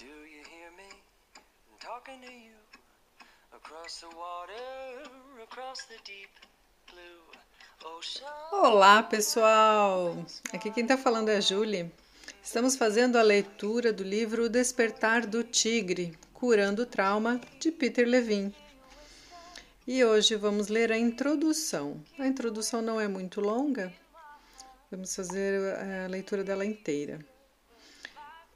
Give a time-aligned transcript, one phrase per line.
[0.00, 0.88] Do you hear me
[1.78, 2.56] talking to you
[3.52, 5.02] across the water,
[5.42, 6.30] across the deep
[6.90, 7.20] blue
[7.84, 8.26] ocean?
[8.50, 10.24] Olá, pessoal!
[10.54, 11.92] Aqui quem está falando é a Julie.
[12.42, 18.54] Estamos fazendo a leitura do livro Despertar do Tigre, Curando o Trauma, de Peter Levine.
[19.86, 22.02] E hoje vamos ler a introdução.
[22.18, 23.92] A introdução não é muito longa,
[24.90, 27.18] vamos fazer a leitura dela inteira.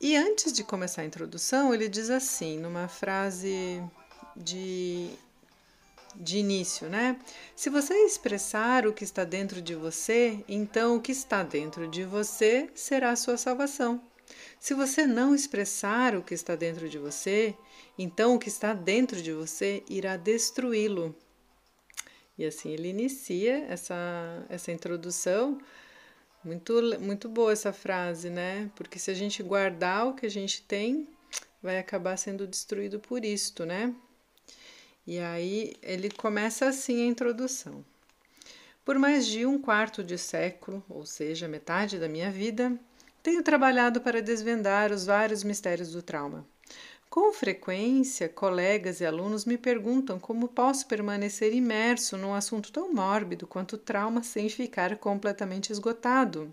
[0.05, 3.83] E antes de começar a introdução, ele diz assim, numa frase
[4.37, 5.09] de,
[6.15, 7.19] de início, né?
[7.57, 12.05] Se você expressar o que está dentro de você, então o que está dentro de
[12.05, 13.99] você será a sua salvação.
[14.61, 17.57] Se você não expressar o que está dentro de você,
[17.99, 21.17] então o que está dentro de você irá destruí-lo.
[22.37, 25.59] E assim ele inicia essa, essa introdução
[26.45, 28.71] muito, muito boa essa frase, né?
[28.77, 31.09] Porque se a gente guardar o que a gente tem,
[31.63, 33.95] vai acabar sendo destruído por isto, né?
[35.07, 37.85] E aí ele começa assim a introdução.
[38.85, 42.79] Por mais de um quarto de século, ou seja, metade da minha vida,
[43.23, 46.47] tenho trabalhado para desvendar os vários mistérios do trauma.
[47.15, 53.47] Com frequência, colegas e alunos me perguntam como posso permanecer imerso num assunto tão mórbido
[53.47, 56.53] quanto o trauma sem ficar completamente esgotado.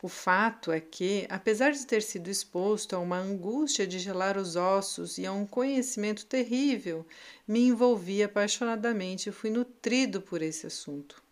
[0.00, 4.54] O fato é que, apesar de ter sido exposto a uma angústia de gelar os
[4.54, 7.04] ossos e a um conhecimento terrível,
[7.44, 11.23] me envolvi apaixonadamente e fui nutrido por esse assunto.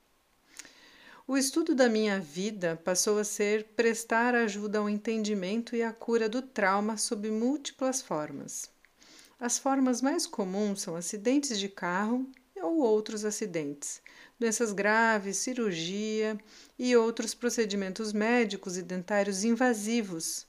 [1.26, 6.28] O estudo da minha vida passou a ser prestar ajuda ao entendimento e à cura
[6.28, 8.68] do trauma sob múltiplas formas.
[9.38, 14.02] As formas mais comuns são acidentes de carro ou outros acidentes,
[14.38, 16.36] doenças graves, cirurgia
[16.76, 20.44] e outros procedimentos médicos e dentários invasivos,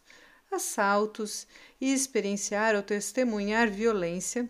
[0.52, 1.46] assaltos
[1.80, 4.50] e experienciar ou testemunhar violência,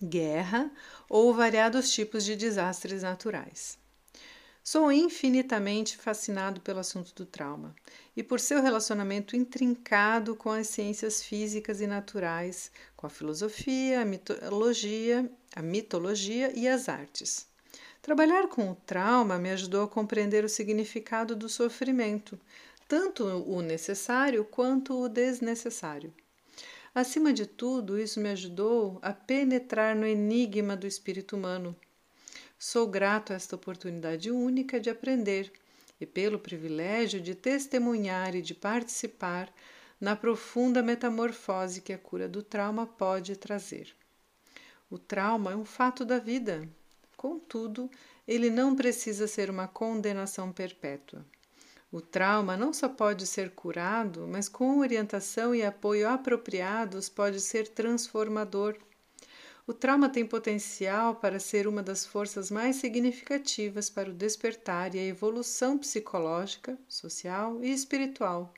[0.00, 0.70] guerra
[1.08, 3.79] ou variados tipos de desastres naturais.
[4.62, 7.74] Sou infinitamente fascinado pelo assunto do trauma
[8.14, 14.04] e por seu relacionamento intrincado com as ciências físicas e naturais, com a filosofia, a
[14.04, 17.48] mitologia, a mitologia e as artes.
[18.02, 22.38] Trabalhar com o trauma me ajudou a compreender o significado do sofrimento,
[22.86, 26.12] tanto o necessário quanto o desnecessário.
[26.94, 31.74] Acima de tudo, isso me ajudou a penetrar no enigma do espírito humano
[32.62, 35.50] Sou grato a esta oportunidade única de aprender
[35.98, 39.50] e pelo privilégio de testemunhar e de participar
[39.98, 43.96] na profunda metamorfose que a cura do trauma pode trazer.
[44.90, 46.68] O trauma é um fato da vida,
[47.16, 47.90] contudo,
[48.28, 51.24] ele não precisa ser uma condenação perpétua.
[51.90, 57.68] O trauma não só pode ser curado, mas com orientação e apoio apropriados pode ser
[57.68, 58.76] transformador
[59.66, 64.98] o trauma tem potencial para ser uma das forças mais significativas para o despertar e
[64.98, 68.52] a evolução psicológica, social e espiritual.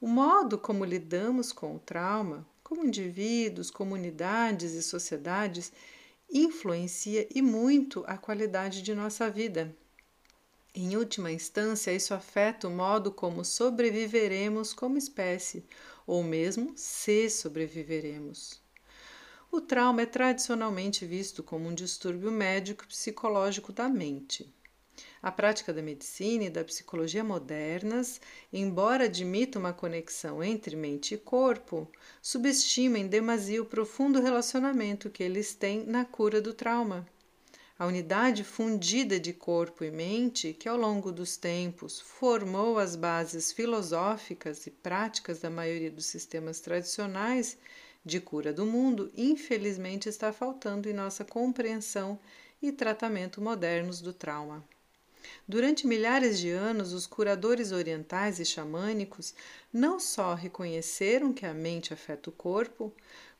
[0.00, 5.72] O modo como lidamos com o trauma, como indivíduos, comunidades e sociedades,
[6.32, 9.74] influencia e muito a qualidade de nossa vida.
[10.74, 15.64] Em última instância, isso afeta o modo como sobreviveremos como espécie,
[16.06, 18.62] ou mesmo se sobreviveremos.
[19.54, 24.50] O trauma é tradicionalmente visto como um distúrbio médico psicológico da mente.
[25.20, 28.18] A prática da medicina e da psicologia modernas,
[28.50, 31.86] embora admita uma conexão entre mente e corpo,
[32.22, 37.06] subestima em demasia o profundo relacionamento que eles têm na cura do trauma.
[37.78, 43.52] A unidade fundida de corpo e mente, que ao longo dos tempos formou as bases
[43.52, 47.58] filosóficas e práticas da maioria dos sistemas tradicionais,
[48.04, 52.18] de cura do mundo, infelizmente está faltando em nossa compreensão
[52.60, 54.64] e tratamento modernos do trauma.
[55.46, 59.34] Durante milhares de anos, os curadores orientais e xamânicos
[59.72, 62.92] não só reconheceram que a mente afeta o corpo,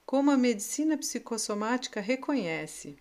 [0.04, 2.96] como a medicina psicossomática reconhece,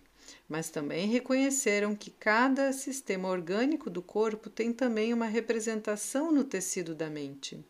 [0.48, 6.94] mas também reconheceram que cada sistema orgânico do corpo tem também uma representação no tecido
[6.94, 7.64] da mente.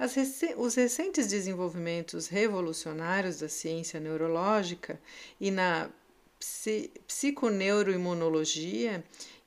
[0.00, 4.98] Rec os recentes desenvolvimentos revolucionários da ciência neurológica
[5.38, 5.90] e na
[6.38, 9.04] psi psiconeuroimunologia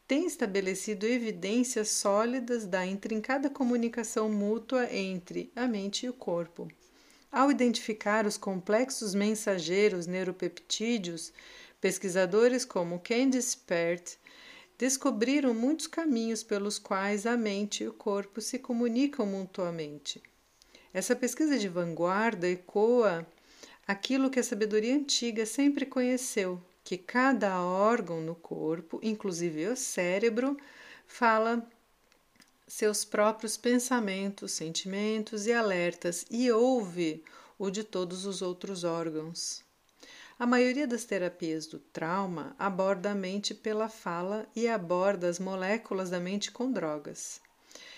[0.07, 6.67] têm estabelecido evidências sólidas da intrincada comunicação mútua entre a mente e o corpo.
[7.31, 11.33] Ao identificar os complexos mensageiros neuropeptídeos,
[11.81, 14.17] pesquisadores como Candice Pert
[14.77, 20.21] descobriram muitos caminhos pelos quais a mente e o corpo se comunicam mutuamente.
[20.94, 23.25] Essa pesquisa de vanguarda ecoa
[23.88, 30.56] aquilo que a sabedoria antiga sempre conheceu, que cada órgão no corpo, inclusive o cérebro,
[31.07, 31.68] fala
[32.68, 37.24] seus próprios pensamentos, sentimentos e alertas e ouve
[37.57, 39.63] o de todos os outros órgãos.
[40.38, 46.10] A maioria das terapias do trauma aborda a mente pela fala e aborda as moléculas
[46.10, 47.42] da mente com drogas.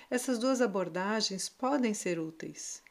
[0.09, 2.83] Essas duas abordagens podem ser úteis.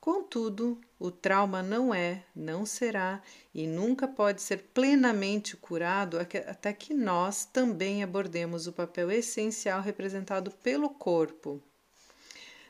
[0.00, 3.22] Contudo, o trauma não é, não será
[3.54, 10.50] e nunca pode ser plenamente curado até que nós também abordemos o papel essencial representado
[10.50, 11.58] pelo corpo.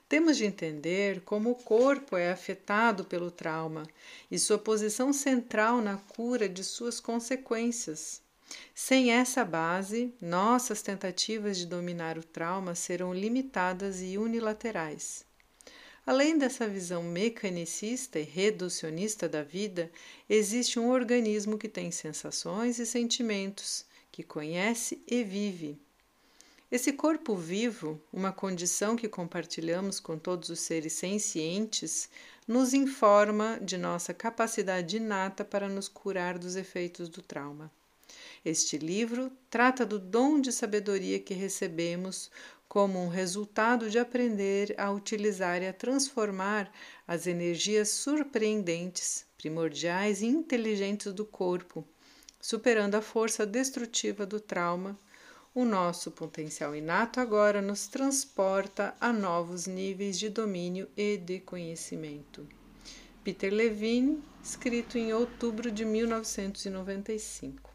[0.08, 3.82] Temos de entender como o corpo é afetado pelo trauma
[4.31, 8.22] e sua posição central na cura de suas consequências.
[8.75, 15.25] Sem essa base, nossas tentativas de dominar o trauma serão limitadas e unilaterais.
[16.06, 19.91] Além dessa visão mecanicista e reducionista da vida,
[20.29, 25.79] existe um organismo que tem sensações e sentimentos, que conhece e vive.
[26.71, 32.11] Esse corpo vivo, uma condição que compartilhamos com todos os seres sencientes,
[32.47, 37.71] nos informa de nossa capacidade inata para nos curar dos efeitos do trauma.
[38.44, 42.31] Este livro trata do dom de sabedoria que recebemos
[42.69, 46.70] como um resultado de aprender a utilizar e a transformar
[47.08, 51.87] as energias surpreendentes, primordiais e inteligentes do corpo,
[52.38, 54.99] superando a força destrutiva do trauma.
[55.55, 62.46] O nosso potencial inato agora nos transporta a novos níveis de domínio e de conhecimento.
[63.23, 67.74] Peter Levine, escrito em outubro de 1995.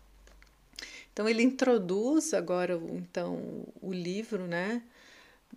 [1.19, 4.81] Então ele introduz agora então o livro, né?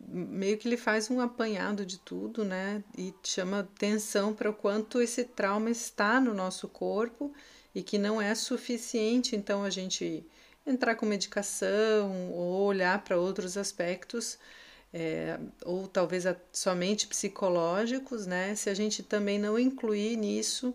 [0.09, 2.82] Meio que ele faz um apanhado de tudo, né?
[2.99, 7.32] E chama atenção para o quanto esse trauma está no nosso corpo
[7.73, 10.26] e que não é suficiente então a gente
[10.67, 14.41] entrar com medicação ou olhar para outros aspectos,
[14.93, 18.56] é, ou talvez somente psicológicos, né?
[18.56, 20.75] Se a gente também não incluir nisso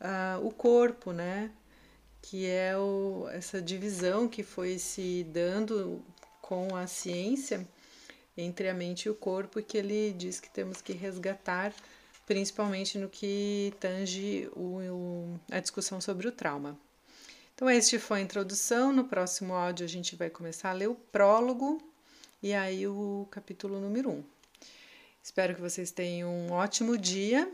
[0.00, 1.50] uh, o corpo, né?
[2.22, 6.02] Que é o, essa divisão que foi se dando
[6.40, 7.66] com a ciência
[8.36, 11.74] entre a mente e o corpo, e que ele diz que temos que resgatar,
[12.24, 16.78] principalmente no que tange o, o, a discussão sobre o trauma.
[17.54, 18.92] Então, este foi a introdução.
[18.92, 21.82] No próximo áudio, a gente vai começar a ler o prólogo
[22.42, 24.12] e aí o capítulo número 1.
[24.14, 24.24] Um.
[25.22, 27.50] Espero que vocês tenham um ótimo dia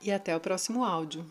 [0.00, 1.28] e até o próximo áudio.